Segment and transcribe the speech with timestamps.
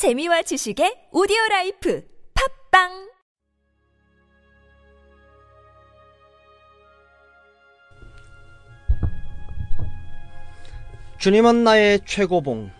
[0.00, 2.02] 재미와 지식의 오디오 life
[2.70, 2.88] 팟빵
[11.18, 12.70] 주님은 나의 최고봉,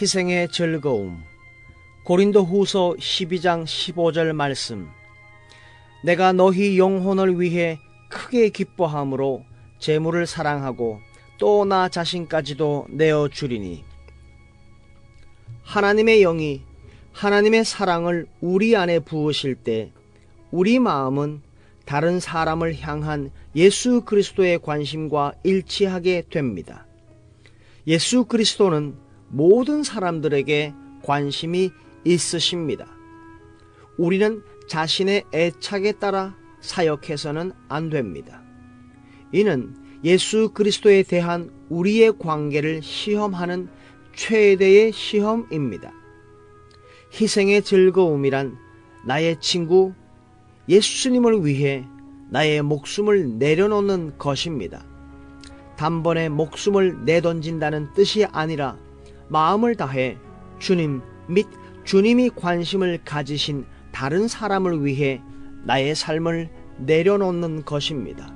[0.00, 1.24] 희생의 즐거움.
[2.04, 4.88] 고린도 후서 12장 15절 말씀.
[6.04, 9.42] 내가 너희 영혼을 위해 크게 기뻐함으로
[9.80, 11.00] 재물을 사용하고
[11.40, 13.90] 또 나 자신까지도 내어 주리니.
[15.72, 16.60] 하나님의 영이
[17.12, 19.90] 하나님의 사랑을 우리 안에 부으실 때
[20.50, 21.40] 우리 마음은
[21.86, 26.86] 다른 사람을 향한 예수 그리스도의 관심과 일치하게 됩니다.
[27.86, 28.96] 예수 그리스도는
[29.28, 30.74] 모든 사람들에게
[31.04, 31.70] 관심이
[32.04, 32.86] 있으십니다.
[33.96, 38.42] 우리는 자신의 애착에 따라 사역해서는 안 됩니다.
[39.32, 43.70] 이는 예수 그리스도에 대한 우리의 관계를 시험하는
[44.14, 45.92] 최대의 시험입니다.
[47.12, 48.56] 희생의 즐거움이란
[49.04, 49.92] 나의 친구
[50.68, 51.84] 예수님을 위해
[52.30, 54.84] 나의 목숨을 내려놓는 것입니다.
[55.76, 58.78] 단번에 목숨을 내던진다는 뜻이 아니라
[59.28, 60.18] 마음을 다해
[60.58, 61.46] 주님 및
[61.84, 65.20] 주님이 관심을 가지신 다른 사람을 위해
[65.64, 68.32] 나의 삶을 내려놓는 것입니다.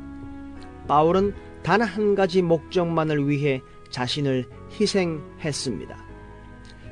[0.89, 3.61] 바울은 단 한 가지 목적만을 위해
[3.97, 4.45] 자신을
[4.79, 5.97] 희생했습니다.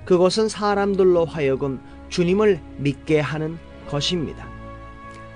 [0.07, 3.59] 그것은 사람들로 하여금 주님을 믿게 하는
[3.91, 4.49] 것입니다.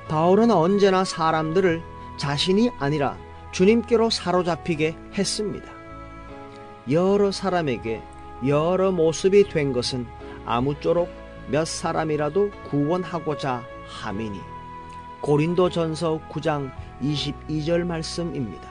[0.09, 1.83] 바울은 언제나 사람들을
[2.17, 3.19] 자신이 아니라
[3.53, 5.71] 주님께로 사로잡히게 했습니다.
[6.91, 8.03] 여러 사람에게
[8.47, 10.07] 여러 모습이 된 것은
[10.47, 11.11] 아무쪼록
[11.49, 14.41] 몇 사람이라도 구원하고자 함이니
[15.21, 18.67] 고린도 전서 9장 22절 말씀입니다.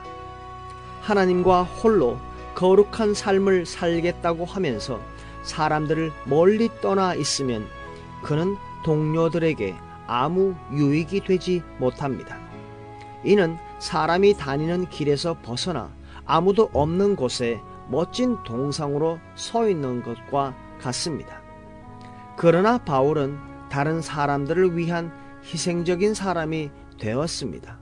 [1.01, 2.17] 하나님과 홀로
[2.57, 4.99] 거룩한 삶을 살겠다고 하면서
[5.43, 7.67] 사람들을 멀리 떠나 있으면
[8.23, 9.75] 그는 동료들에게
[10.07, 12.39] 아무 유익이 되지 못합니다.
[13.23, 15.91] 이는 사람이 다니는 길에서 벗어나
[16.25, 21.39] 아무도 없는 곳에 멋진 동상으로 서 있는 것과 같습니다.
[22.37, 23.37] 그러나 바울은
[23.69, 25.11] 다른 사람들을 위한
[25.45, 27.77] 희생적인 사람이 되었습니다.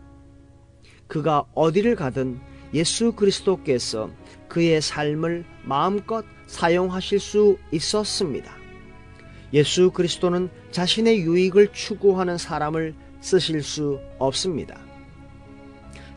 [1.07, 2.42] 그가 어디를 가든
[2.75, 4.09] 예수 그리스도께서
[4.50, 8.53] 그의 삶을 마음껏 사용하실 수 있었습니다.
[9.53, 14.78] 예수 그리스도는 자신의 유익을 추구하는 사람을 쓰실 수 없습니다.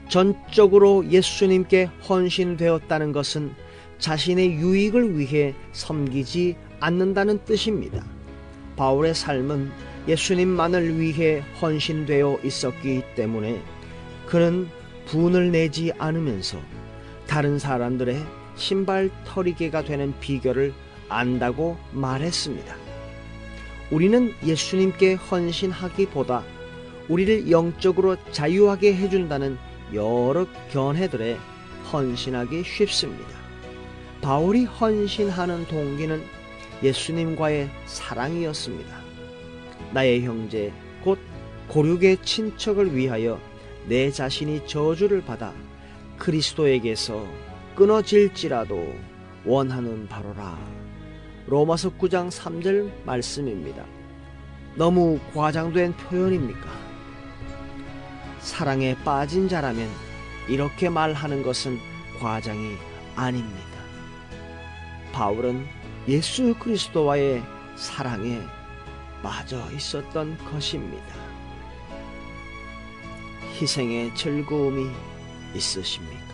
[0.09, 3.55] 전적으로 예수님께 헌신되었다는 것은
[3.99, 8.05] 자신의 유익을 위해 섬기지 않는다는 뜻입니다.
[8.77, 9.71] 바울의 삶은
[10.09, 13.63] 예수님만을 위해 헌신되어 있었기 때문에
[14.27, 14.69] 그는
[15.09, 16.59] 분을 내지 않으면서
[17.27, 18.25] 다른 사람들의
[18.57, 20.75] 신발 털이개가 되는 비결을
[21.09, 22.77] 안다고 말했습니다.
[23.91, 26.45] 우리는 예수님께 헌신하기보다
[27.09, 29.57] 우리를 영적으로 자유하게 해준다는
[29.95, 31.39] 여러 견해들에
[31.91, 33.39] 헌신하기 쉽습니다.
[34.21, 36.23] 바울이 헌신하는 동기는
[36.83, 38.95] 예수님과의 사랑이었습니다.
[39.93, 40.71] 나의 형제,
[41.03, 41.19] 곧
[41.69, 43.41] 고륙의 친척을 위하여
[43.89, 45.55] 내 자신이 저주를 받아
[46.19, 47.27] 그리스도에게서
[47.75, 48.95] 끊어질지라도
[49.47, 50.59] 원하는 바로라.
[51.47, 53.87] 로마서 9장 3절 말씀입니다.
[54.75, 56.69] 너무 과장된 표현입니까?
[58.41, 59.89] 사랑에 빠진 자라면
[60.49, 61.79] 이렇게 말하는 것은
[62.21, 62.75] 과장이
[63.17, 63.79] 아닙니다.
[65.13, 65.65] 바울은
[66.09, 67.43] 예수 그리스도와의
[67.77, 68.41] 사랑에
[69.23, 71.38] 빠져 있었던 것입니다.
[73.61, 74.87] 희생의 즐거움이
[75.55, 76.28] 있으십니까?